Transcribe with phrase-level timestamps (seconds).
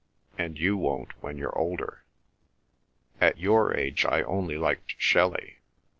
[0.35, 2.03] And you won't when you're older.
[3.19, 5.59] At your age I only liked Shelley.